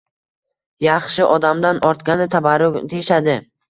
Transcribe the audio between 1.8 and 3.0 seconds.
ortgani– tabarruk,